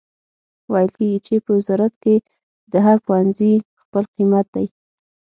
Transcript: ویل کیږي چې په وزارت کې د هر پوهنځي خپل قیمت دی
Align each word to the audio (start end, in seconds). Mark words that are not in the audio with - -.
ویل 0.71 0.89
کیږي 0.97 1.19
چې 1.27 1.35
په 1.45 1.49
وزارت 1.57 1.93
کې 2.03 2.15
د 2.71 2.73
هر 2.85 2.97
پوهنځي 3.05 3.53
خپل 3.81 4.03
قیمت 4.15 4.45
دی 4.55 4.65